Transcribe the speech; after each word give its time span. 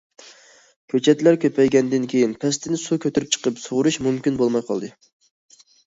كۆچەتلەر 0.93 1.37
كۆپەيگەندىن 1.43 2.09
كېيىن، 2.15 2.35
پەستىن 2.45 2.81
سۇ 2.87 2.99
كۆتۈرۈپ 3.07 3.39
چىقىپ 3.39 3.65
سۇغىرىش 3.69 4.03
مۇمكىن 4.09 4.45
بولماي 4.45 4.69
قالدى. 4.73 4.95